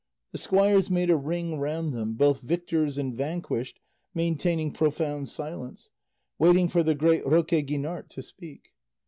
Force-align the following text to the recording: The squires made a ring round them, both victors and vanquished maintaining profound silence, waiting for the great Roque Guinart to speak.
The 0.31 0.39
squires 0.39 0.89
made 0.89 1.11
a 1.11 1.15
ring 1.15 1.59
round 1.59 1.93
them, 1.93 2.13
both 2.15 2.41
victors 2.41 2.97
and 2.97 3.13
vanquished 3.13 3.79
maintaining 4.15 4.71
profound 4.71 5.29
silence, 5.29 5.91
waiting 6.39 6.67
for 6.69 6.81
the 6.81 6.95
great 6.95 7.23
Roque 7.23 7.49
Guinart 7.67 8.09
to 8.09 8.23
speak. 8.23 8.69